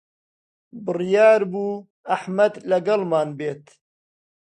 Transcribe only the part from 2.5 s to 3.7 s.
لەگەڵمان بێت.